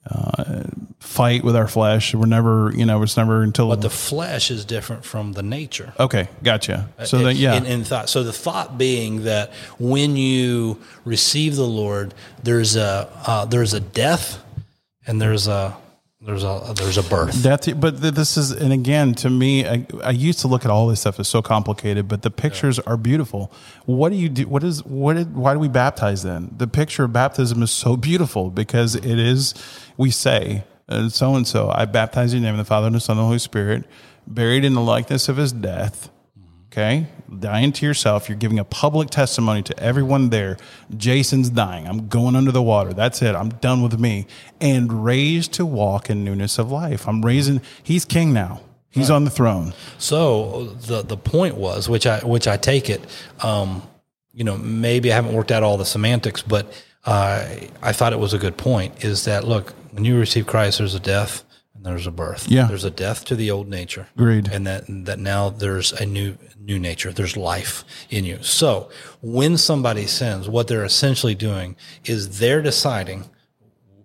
[0.09, 0.63] uh,
[0.99, 2.13] fight with our flesh.
[2.13, 5.93] We're never, you know, it's never until but the flesh is different from the nature.
[5.99, 6.89] okay, gotcha.
[7.05, 8.09] So then, yeah, in, in thought.
[8.09, 13.79] So the thought being that when you receive the Lord, there's a uh, there's a
[13.79, 14.43] death,
[15.07, 15.77] and there's a
[16.25, 17.33] there's a there's a birth.
[17.43, 20.88] That's but this is, and again, to me, I, I used to look at all
[20.88, 23.51] this stuff as so complicated, but the pictures are beautiful.
[23.86, 24.47] What do you do?
[24.47, 25.17] What is what?
[25.17, 26.53] Did, why do we baptize then?
[26.55, 29.53] The picture of baptism is so beautiful because it is.
[29.97, 30.63] We say
[31.09, 31.69] so and so.
[31.73, 33.39] I baptize you in the name of the Father and the Son and the Holy
[33.39, 33.83] Spirit,
[34.25, 36.09] buried in the likeness of His death.
[36.73, 37.05] Okay,
[37.39, 38.27] dying to yourself.
[38.27, 40.57] You're giving a public testimony to everyone there.
[40.97, 41.88] Jason's dying.
[41.88, 42.93] I'm going under the water.
[42.93, 43.36] That's it.
[43.36, 44.25] I'm done with me.
[44.59, 47.07] And raised to walk in newness of life.
[47.07, 47.62] I'm raising.
[47.83, 48.62] He's king now.
[48.89, 49.75] He's on the throne.
[49.99, 53.05] So the the point was, which I which I take it,
[53.43, 53.83] um,
[54.31, 56.73] you know, maybe I haven't worked out all the semantics, but
[57.05, 57.45] uh,
[57.83, 59.03] I thought it was a good point.
[59.03, 61.43] Is that look when you receive Christ, there's a death
[61.84, 62.48] there's a birth.
[62.50, 62.65] Yeah.
[62.67, 64.08] there's a death to the old nature.
[64.15, 64.50] Agreed.
[64.52, 67.12] and that that now there's a new new nature.
[67.12, 68.41] There's life in you.
[68.41, 68.89] So
[69.22, 73.30] when somebody sins, what they're essentially doing is they're deciding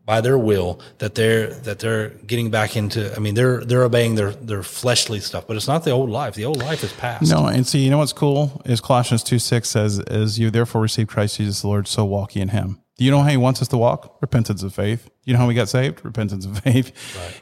[0.04, 4.14] by their will that they're that they're getting back into I mean they're they're obeying
[4.14, 6.34] their their fleshly stuff, but it's not the old life.
[6.34, 7.30] The old life is past.
[7.30, 10.80] No, and see, you know what's cool is Colossians 2 6 says, As you therefore
[10.80, 12.80] receive Christ Jesus the Lord, so walk ye in him.
[12.98, 14.18] Do you know how he wants us to walk?
[14.20, 15.08] Repentance of faith.
[15.24, 16.04] You know how we got saved?
[16.04, 16.92] Repentance of faith.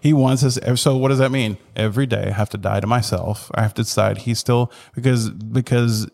[0.02, 0.58] He wants us.
[0.80, 1.56] So what does that mean?
[1.74, 3.50] Every day I have to die to myself.
[3.54, 6.08] I have to decide he's still because because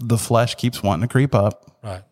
[0.00, 2.02] the flesh keeps wanting to creep up, Right.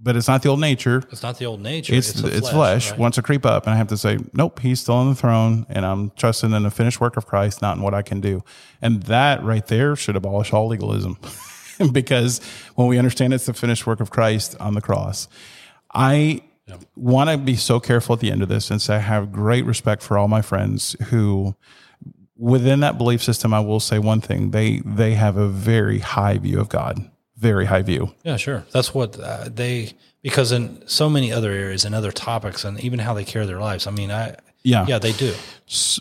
[0.00, 1.02] but it's not the old nature.
[1.12, 1.94] It's not the old nature.
[1.94, 2.98] It's the it's, flesh, right?
[2.98, 5.64] wants to creep up, and I have to say, nope, he's still on the throne,
[5.68, 8.42] and I'm trusting in the finished work of Christ, not in what I can do.
[8.82, 11.18] And that right there should abolish all legalism,
[11.92, 12.40] because
[12.74, 15.28] when we understand it's the finished work of Christ on the cross,
[15.94, 16.42] I
[16.96, 19.64] want to be so careful at the end of this and say I have great
[19.64, 21.54] respect for all my friends who.
[22.36, 26.36] Within that belief system, I will say one thing: they they have a very high
[26.38, 28.12] view of God, very high view.
[28.24, 28.64] Yeah, sure.
[28.72, 32.98] That's what uh, they because in so many other areas and other topics and even
[32.98, 33.86] how they care their lives.
[33.86, 34.84] I mean, I Yeah.
[34.88, 35.32] yeah, they do.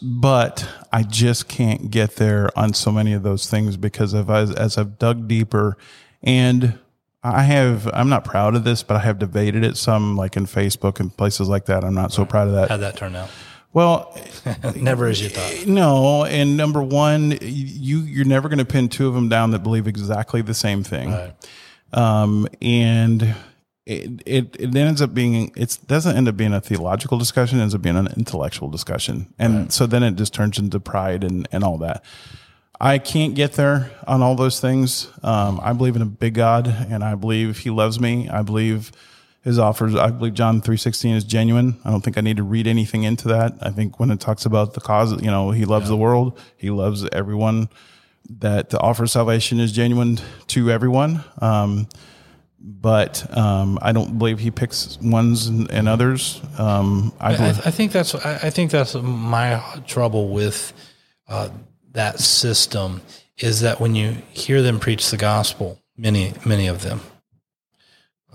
[0.02, 4.52] But I just can't get there on so many of those things because of as,
[4.56, 5.78] as I've dug deeper
[6.24, 6.80] and
[7.24, 10.46] I have I'm not proud of this, but I have debated it some like in
[10.46, 11.84] Facebook and places like that.
[11.84, 12.70] I'm not so proud of that.
[12.70, 13.30] How'd that turn out?
[13.72, 14.16] Well,
[14.76, 15.66] Never as you thought.
[15.68, 19.64] no, and number one, you you're never going to pin two of them down that
[19.64, 21.34] believe exactly the same thing, Right.
[21.94, 23.34] um, and
[23.86, 27.64] it, it it ends up being it doesn't end up being a theological discussion, it
[27.64, 31.48] ends up being an intellectual discussion, and so then it just turns into pride and
[31.52, 32.04] and all that.
[32.84, 35.08] I can't get there on all those things.
[35.24, 38.28] Um, I believe in a big God, and I believe He loves me.
[38.28, 38.92] I believe
[39.42, 39.96] His offers.
[39.96, 41.80] I believe John three sixteen is genuine.
[41.86, 43.54] I don't think I need to read anything into that.
[43.62, 46.38] I think when it talks about the cause, you know, He loves the world.
[46.58, 47.70] He loves everyone.
[48.40, 51.24] That the offer of salvation is genuine to everyone.
[51.42, 51.88] Um,
[52.60, 56.42] but um, I don't believe He picks ones and, and others.
[56.58, 57.62] Um, I I, believe.
[57.66, 60.74] I think that's I I think that's my trouble with
[61.30, 61.48] uh,
[61.94, 63.02] that system
[63.38, 67.02] is that when you hear them preach the gospel, many many of them,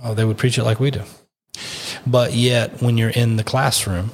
[0.02, 1.02] uh, they would preach it like we do,
[2.06, 4.10] but yet when you're in the classroom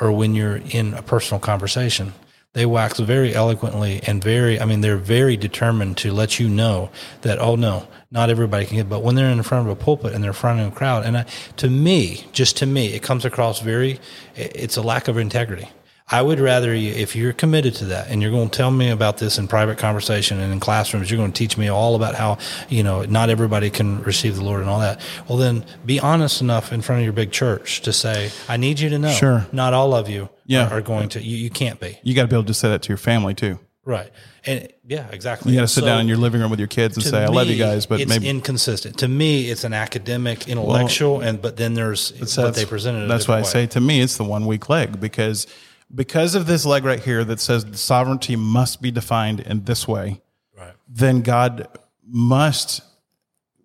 [0.00, 2.12] or when you're in a personal conversation,
[2.52, 6.90] they wax very eloquently and very I mean they're very determined to let you know
[7.22, 10.12] that oh no not everybody can get but when they're in front of a pulpit
[10.12, 11.26] and they're in front of a crowd and I,
[11.58, 14.00] to me just to me it comes across very
[14.34, 15.68] it's a lack of integrity
[16.12, 18.90] I would rather you, if you're committed to that and you're going to tell me
[18.90, 22.16] about this in private conversation and in classrooms, you're going to teach me all about
[22.16, 25.00] how, you know, not everybody can receive the Lord and all that.
[25.28, 28.80] Well, then be honest enough in front of your big church to say, I need
[28.80, 29.46] you to know, Sure.
[29.52, 30.66] not all of you Yeah.
[30.68, 31.98] are, are going to, you, you can't be.
[32.02, 33.60] You got to be able to say that to your family too.
[33.84, 34.10] Right.
[34.44, 35.52] And yeah, exactly.
[35.52, 37.22] You got to sit So- down in your living room with your kids and say,
[37.22, 38.98] "I love you guys," but it's maybe inconsistent.
[38.98, 43.08] To me, it's an academic, intellectual, and but then there's what they presented.
[43.08, 43.44] That's why I way.
[43.46, 45.46] say to me, it's the one weak leg because
[45.94, 49.88] because of this leg right here that says the sovereignty must be defined in this
[49.88, 50.22] way.
[50.56, 50.74] Right.
[50.88, 51.66] Then God
[52.06, 52.82] must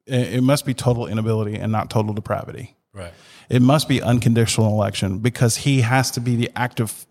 [0.06, 2.76] it it must be total inability and not total depravity.
[2.94, 3.14] Right.
[3.50, 7.06] It must be unconditional election because he has to be the active.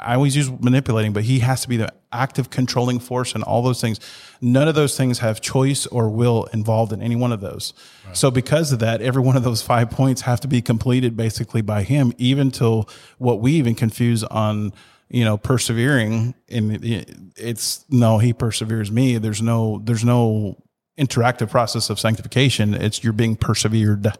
[0.00, 3.62] I always use manipulating, but he has to be the active controlling force and all
[3.62, 4.00] those things.
[4.40, 7.72] None of those things have choice or will involved in any one of those.
[8.12, 11.62] So, because of that, every one of those five points have to be completed basically
[11.62, 14.72] by him, even till what we even confuse on,
[15.08, 16.34] you know, persevering.
[16.48, 16.82] And
[17.36, 19.18] it's no, he perseveres me.
[19.18, 20.56] There's no, there's no
[20.98, 22.74] interactive process of sanctification.
[22.74, 24.12] It's you're being persevered.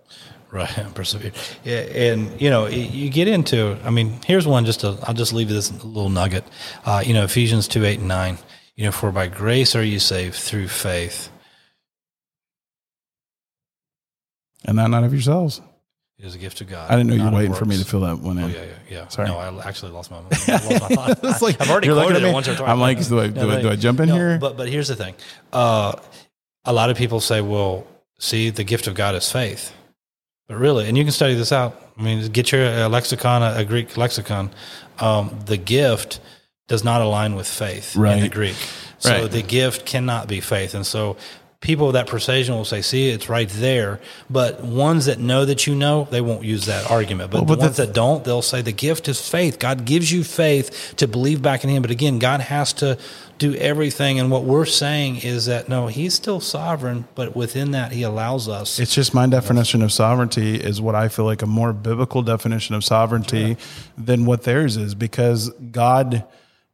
[0.52, 1.32] Right, and persevere.
[1.64, 3.78] Yeah, and you know, you get into.
[3.84, 4.64] I mean, here's one.
[4.64, 6.44] Just to, I'll just leave you this little nugget.
[6.84, 8.38] Uh, you know, Ephesians two eight and nine.
[8.76, 11.30] You know, for by grace are you saved through faith.
[14.64, 15.60] and that not of yourselves.
[16.18, 16.90] It is a gift of God.
[16.90, 18.44] I didn't know you were waiting for me to fill that one in.
[18.44, 19.08] Oh yeah, yeah, yeah.
[19.08, 19.26] Sorry.
[19.28, 20.18] No, I actually lost my.
[20.18, 21.18] I lost my thought.
[21.24, 22.68] It's like, I've already quoted it once or twice.
[22.68, 24.38] I'm like, do I, do, I, do I jump in No, here?
[24.38, 25.14] But but here's the thing.
[25.52, 25.92] Uh,
[26.66, 27.86] a lot of people say, well,
[28.18, 29.72] see, the gift of God is faith.
[30.50, 31.80] But really, and you can study this out.
[31.96, 34.50] I mean, get your uh, lexicon, a, Greek lexicon.
[34.98, 36.18] Um, the gift
[36.66, 38.56] does not align with faith in the Greek.
[38.98, 39.30] So Right.
[39.30, 40.74] the gift cannot be faith.
[40.74, 41.16] And so
[41.60, 44.00] people of that persuasion will say, see, it's right there.
[44.30, 47.30] But ones that know that you know, they won't use that argument.
[47.30, 49.58] But Well, the ones that don't, they'll say the gift is faith.
[49.58, 51.82] God gives you faith to believe back in Him.
[51.82, 52.96] But again, God has to
[53.36, 54.18] do everything.
[54.18, 58.48] And what we're saying is that no, He's still sovereign, but within that, He allows
[58.48, 58.78] us.
[58.78, 62.74] it's just my definition of sovereignty is what I feel like a more biblical definition
[62.74, 63.58] of sovereignty
[63.98, 66.24] than what theirs is because God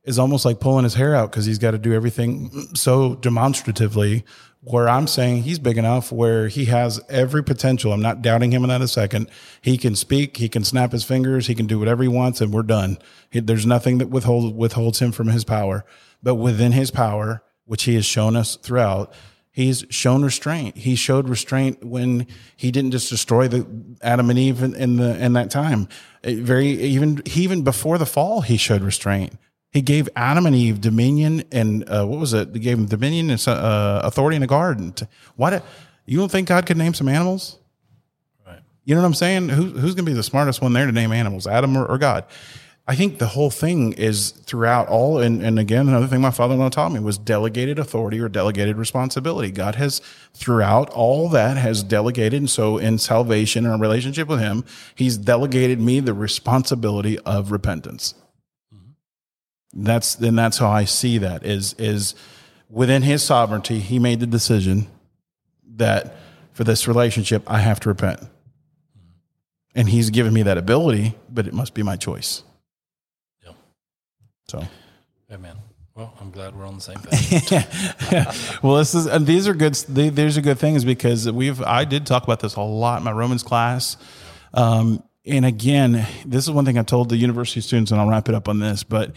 [0.05, 4.25] is almost like pulling his hair out because he's got to do everything so demonstratively.
[4.69, 7.93] Where I'm saying he's big enough where he has every potential.
[7.93, 9.31] I'm not doubting him in that a second.
[9.61, 12.53] He can speak, he can snap his fingers, he can do whatever he wants, and
[12.53, 12.99] we're done.
[13.31, 15.85] He, there's nothing that withhold, withholds him from his power.
[16.21, 19.15] But within his power, which he has shown us throughout,
[19.53, 20.77] he's shown restraint.
[20.79, 22.27] He showed restraint when
[22.57, 23.67] he didn't just destroy the
[24.03, 25.89] Adam and Eve in, in the in that time.
[26.25, 29.35] It very even even before the fall, he showed restraint.
[29.77, 32.49] He gave Adam and Eve dominion and uh, what was it?
[32.55, 34.95] He gave them dominion and uh, authority in the garden.
[35.35, 35.51] Why?
[35.51, 35.61] Do,
[36.07, 37.59] you don't think God could name some animals?
[38.47, 38.61] Right.
[38.87, 39.51] You know what I'm saying?
[39.51, 41.99] Who, who's going to be the smartest one there to name animals, Adam or, or
[41.99, 42.25] God?
[42.89, 46.71] I think the whole thing is throughout all, and, and again, another thing my father-in-law
[46.71, 49.51] taught me was delegated authority or delegated responsibility.
[49.51, 50.01] God has
[50.33, 55.19] throughout all that has delegated, and so in salvation and our relationship with Him, He's
[55.19, 58.15] delegated me the responsibility of repentance.
[59.79, 62.15] That's and that's how I see that is is
[62.71, 64.89] within His sovereignty, He made the decision
[65.77, 66.17] that
[66.57, 68.21] for this relationship, I have to repent.
[69.75, 72.43] And he's given me that ability, but it must be my choice.
[73.45, 73.53] Yeah.
[74.49, 74.67] So,
[75.31, 75.57] Amen.
[75.95, 78.61] Well, I'm glad we're on the same page.
[78.62, 81.85] well, this is, and these are good, they, these are good things because we've, I
[81.85, 83.99] did talk about this a lot in my Romans class.
[84.55, 88.31] Um, and again, this is one thing I told the university students, and I'll wrap
[88.31, 89.15] it up on this, but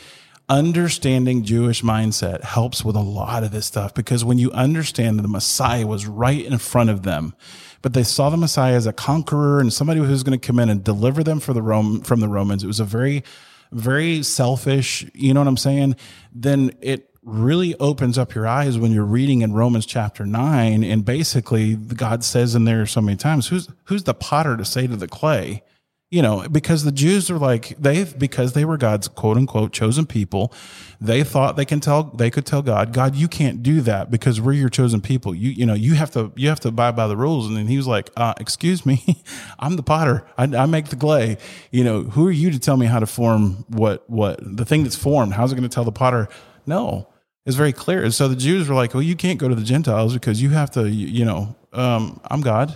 [0.50, 5.24] understanding Jewish mindset helps with a lot of this stuff because when you understand that
[5.24, 7.36] the Messiah was right in front of them,
[7.82, 10.70] but they saw the Messiah as a conqueror and somebody who's going to come in
[10.70, 12.64] and deliver them for the Rome, from the Romans.
[12.64, 13.24] It was a very,
[13.72, 15.96] very selfish, you know what I'm saying?
[16.34, 20.84] Then it really opens up your eyes when you're reading in Romans chapter nine.
[20.84, 24.88] And basically God says in there so many times, who's, who's the potter to say
[24.88, 25.64] to the clay?
[26.12, 30.08] You know, because the Jews are like they've because they were God's quote unquote chosen
[30.08, 30.52] people,
[31.00, 34.42] they thought they can tell they could tell God, God, you can't do that because
[34.42, 35.36] we're your chosen people.
[35.36, 37.48] You you know you have to you have to abide by the rules.
[37.48, 39.24] And then he was like, uh, excuse me,
[39.60, 40.26] I'm the potter.
[40.36, 41.38] I, I make the clay.
[41.72, 44.84] You know, who are you to tell me how to form what what the thing
[44.84, 45.34] that's formed?
[45.34, 46.28] How's it going to tell the potter?
[46.66, 47.08] No,
[47.46, 48.04] it's very clear.
[48.04, 50.50] And so the Jews were like, well, you can't go to the Gentiles because you
[50.50, 50.90] have to.
[50.90, 52.76] You, you know, um, I'm God,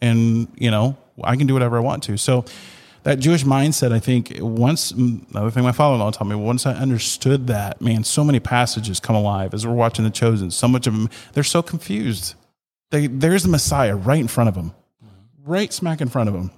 [0.00, 2.16] and you know I can do whatever I want to.
[2.16, 2.44] So
[3.04, 6.72] that Jewish mindset, I think, once mm, another thing my father-in-law told me, once I
[6.72, 10.50] understood that, man, so many passages come alive as we're watching The Chosen.
[10.50, 12.34] So much of them, they're so confused.
[12.90, 14.72] They, there's the Messiah right in front of them,
[15.44, 16.50] right smack in front of them,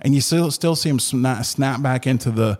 [0.00, 2.58] and you still still see him snap, snap back into the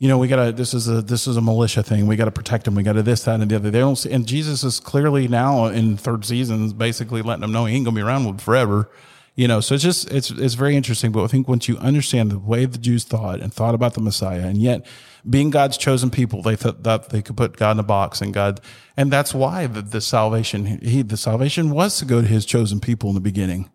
[0.00, 0.50] you know, we gotta.
[0.50, 2.06] This is a this is a militia thing.
[2.06, 2.74] We gotta protect them.
[2.74, 3.70] We gotta this, that, and the other.
[3.70, 3.96] They don't.
[3.96, 7.84] See, and Jesus is clearly now in third seasons, basically letting them know he ain't
[7.84, 8.88] gonna be around forever.
[9.36, 11.12] You know, so it's just it's it's very interesting.
[11.12, 14.00] But I think once you understand the way the Jews thought and thought about the
[14.00, 14.84] Messiah, and yet
[15.28, 18.34] being God's chosen people, they thought that they could put God in a box, and
[18.34, 18.60] God,
[18.96, 22.80] and that's why the, the salvation he the salvation was to go to His chosen
[22.80, 23.70] people in the beginning.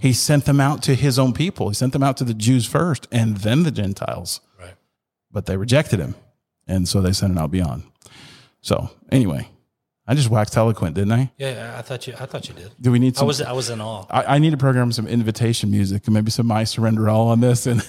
[0.00, 1.68] He sent them out to His own people.
[1.68, 4.74] He sent them out to the Jews first, and then the Gentiles Right.
[5.30, 6.14] but they rejected him.
[6.66, 7.84] And so they sent it out beyond.
[8.60, 9.48] So anyway,
[10.06, 11.32] I just waxed eloquent, didn't I?
[11.38, 12.12] Yeah, I thought you.
[12.20, 12.72] I thought you did.
[12.78, 13.40] Do we need I was.
[13.40, 14.04] I was in awe.
[14.10, 17.40] I, I need to program some invitation music and maybe some I surrender all on
[17.40, 17.66] this.
[17.66, 17.80] And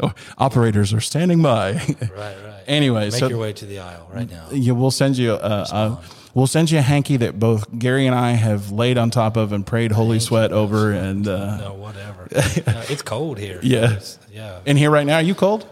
[0.38, 1.72] operators are standing by.
[1.74, 2.08] Right.
[2.10, 2.64] Right.
[2.66, 4.48] anyway, Make so your way to the aisle right now.
[4.50, 6.02] yeah, we'll send you a, a
[6.34, 9.52] we'll send you a hanky that both Gary and I have laid on top of
[9.52, 10.90] and prayed holy sweat over.
[10.92, 12.26] And uh, No, whatever.
[12.32, 13.60] No, it's cold here.
[13.62, 13.84] Yeah.
[13.84, 14.58] It's- yeah.
[14.66, 15.64] in here right now, are you cold?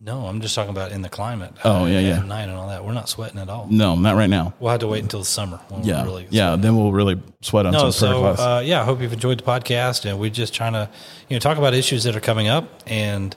[0.00, 1.52] No, I'm just talking about in the climate.
[1.64, 2.20] Oh, yeah, yeah.
[2.20, 2.84] Night and all that.
[2.84, 3.66] We're not sweating at all.
[3.68, 4.54] No, not right now.
[4.60, 5.56] We'll have to wait until the summer.
[5.68, 6.54] When Yeah, really yeah.
[6.54, 9.44] Then we'll really sweat on No, some so uh, yeah, I hope you've enjoyed the
[9.44, 10.88] podcast, and we're just trying to,
[11.28, 13.34] you know, talk about issues that are coming up, and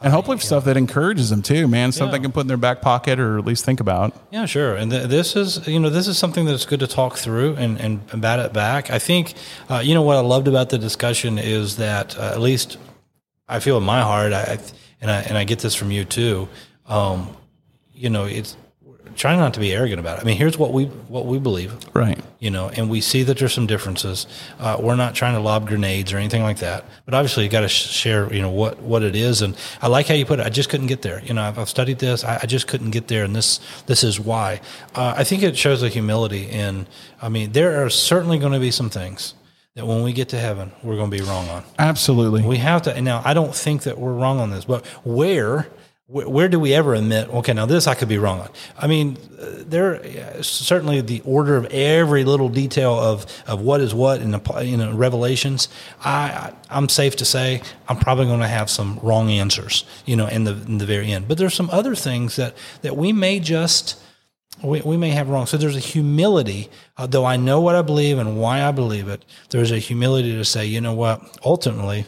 [0.00, 1.90] and hopefully stuff that encourages them too, man.
[1.90, 4.14] Stuff they can put in their back pocket or at least think about.
[4.30, 4.74] Yeah, sure.
[4.76, 7.80] And th- this is, you know, this is something that's good to talk through and,
[7.80, 8.90] and, and bat it back.
[8.90, 9.32] I think,
[9.70, 12.76] uh, you know, what I loved about the discussion is that uh, at least
[13.48, 14.58] I feel in my heart, I,
[15.00, 16.48] and I, and I get this from you too.
[16.86, 17.36] Um,
[17.92, 18.56] you know, it's
[19.16, 20.22] trying not to be arrogant about it.
[20.22, 22.18] I mean, here's what we, what we believe, Right.
[22.40, 24.26] you know, and we see that there's some differences.
[24.58, 27.60] Uh, we're not trying to lob grenades or anything like that, but obviously you got
[27.60, 29.40] to sh- share, you know, what, what it is.
[29.40, 30.46] And I like how you put it.
[30.46, 31.22] I just couldn't get there.
[31.22, 32.24] You know, I've, I've studied this.
[32.24, 33.22] I, I just couldn't get there.
[33.24, 34.60] And this, this is why,
[34.96, 36.88] uh, I think it shows a humility in,
[37.22, 39.34] I mean, there are certainly going to be some things
[39.74, 41.64] that when we get to heaven, we're going to be wrong on.
[41.78, 42.42] Absolutely.
[42.42, 42.94] We have to.
[42.94, 45.66] And now, I don't think that we're wrong on this, but where,
[46.06, 47.28] where, do we ever admit?
[47.28, 48.50] Okay, now this I could be wrong on.
[48.78, 53.80] I mean, uh, there uh, certainly the order of every little detail of of what
[53.80, 55.68] is what in the in the Revelations.
[56.04, 59.84] I, I I'm safe to say I'm probably going to have some wrong answers.
[60.04, 61.26] You know, in the in the very end.
[61.26, 64.00] But there's some other things that that we may just
[64.64, 65.46] we, we may have wrong.
[65.46, 69.08] So there's a humility, uh, though I know what I believe and why I believe
[69.08, 69.24] it.
[69.50, 71.38] There's a humility to say, you know what?
[71.44, 72.06] Ultimately,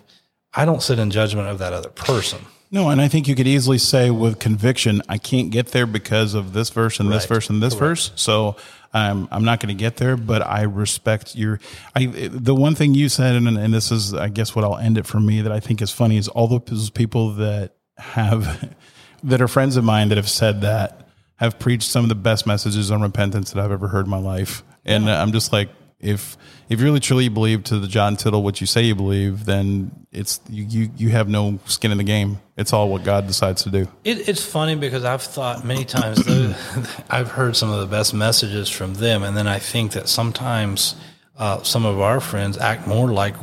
[0.55, 2.41] I don't sit in judgment of that other person.
[2.71, 6.35] No, and I think you could easily say with conviction, I can't get there because
[6.35, 7.29] of this verse and this Right.
[7.37, 8.11] verse and this verse.
[8.17, 8.57] So
[8.93, 11.61] I'm I'm not going to get there, but I respect your.
[11.95, 14.99] I the one thing you said, and, and this is I guess what I'll end
[14.99, 18.75] it for me that I think is funny is all those people that have
[19.23, 21.06] that are friends of mine that have said that
[21.37, 24.19] have preached some of the best messages on repentance that I've ever heard in my
[24.19, 25.69] life, and I'm just like.
[25.99, 26.37] If
[26.69, 29.91] if you really truly believe to the John Tittle what you say you believe, then
[30.13, 32.39] it's you, you you have no skin in the game.
[32.59, 33.89] It's all what God decides to do.
[34.05, 36.21] It, it's funny because I've thought many times
[37.11, 40.97] I've heard some of the best messages from them, and then I think that sometimes
[41.39, 43.35] uh, some of our friends act more like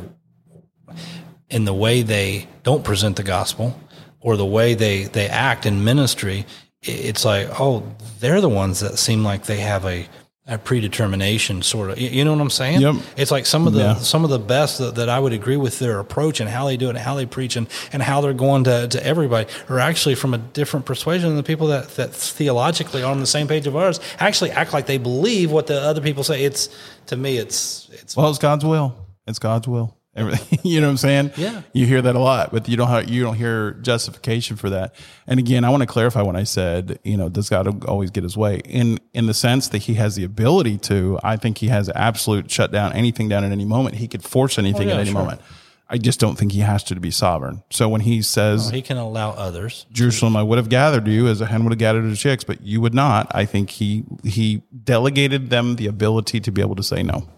[1.50, 3.78] in the way they don't present the gospel
[4.20, 6.46] or the way they they act in ministry.
[6.84, 7.82] It's like, oh,
[8.20, 10.06] they're the ones that seem like they have a
[10.46, 12.96] a predetermination sort of you you know what i'm saying Yep.
[13.16, 13.94] it's like some of the Yeah.
[13.94, 16.76] some of the best that, that i would agree with their approach and how they
[16.76, 19.78] do it and how they preach and, and how they're going to, to everybody are
[19.78, 23.48] actually from a different persuasion than the people that, that theologically are on the same
[23.48, 26.68] page of ours actually act like they believe what the other people say it's
[27.06, 28.94] to me it's it's Well, it's God's will.
[29.26, 29.96] It's God's will.
[30.16, 31.32] Everything, you know what I'm saying?
[31.36, 31.62] Yeah.
[31.72, 34.94] You hear that a lot, but you don't have, you don't hear justification for that.
[35.26, 38.22] And again, I want to clarify when I said, you know, does God always get
[38.22, 38.60] his way?
[38.64, 42.50] In in the sense that he has the ability to, I think he has absolute
[42.50, 43.96] shut down anything down at any moment.
[43.96, 45.20] He could force anything Oh, yeah, at any sure.
[45.20, 45.40] moment.
[45.86, 47.62] I just don't think he has to to be sovereign.
[47.70, 51.40] So when he says, he can allow others Jerusalem, I would have gathered you as
[51.40, 53.30] a hen would have gathered her chicks, but you would not.
[53.34, 57.28] I think he he delegated them the ability to be able to say no.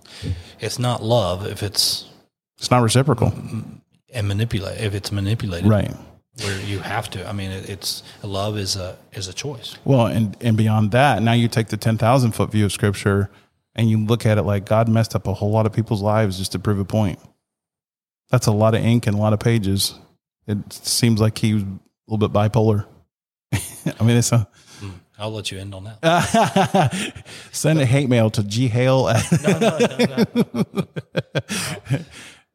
[0.61, 2.06] it's not love if it's
[2.59, 3.33] It's not reciprocal,
[4.13, 5.95] and manipulate if it's manipulated right?
[6.43, 10.37] where you have to i mean it's love is a is a choice Well, and
[10.41, 13.31] and beyond that, now you take the ten thousand foot view of Scripture,
[13.75, 16.39] and you look at it like God messed up a whole lot of people's lives
[16.39, 17.19] just to prove a point.
[18.31, 19.95] That's a lot of ink and a lot of pages.
[20.47, 21.67] It seems like he was a
[22.09, 22.87] little bit bipolar.
[23.53, 24.49] I mean, it's a
[24.81, 24.91] hmm.
[25.19, 27.15] i'll let you end on that
[27.53, 29.07] send a hate mail to G Hale.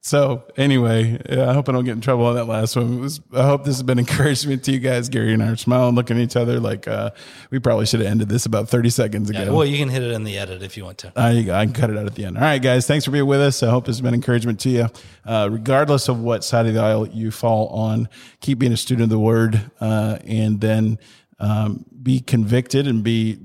[0.03, 2.99] So anyway, yeah, I hope I don't get in trouble on that last one.
[3.01, 5.09] Was, I hope this has been encouragement to you guys.
[5.09, 7.11] Gary and I are smiling, looking at each other like uh,
[7.51, 9.53] we probably should have ended this about thirty seconds ago.
[9.55, 11.73] well you can hit it in the edit if you want to I, I can
[11.73, 12.37] cut it out at the end.
[12.37, 13.61] All right, guys, thanks for being with us.
[13.61, 14.87] I hope this has been encouragement to you.
[15.23, 19.03] Uh, regardless of what side of the aisle you fall on, keep being a student
[19.03, 20.97] of the word, uh, and then
[21.39, 23.37] um, be convicted and be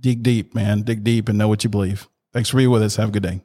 [0.00, 2.08] dig deep, man, dig deep and know what you believe.
[2.34, 2.96] Thanks for being with us.
[2.96, 3.40] Have a good day.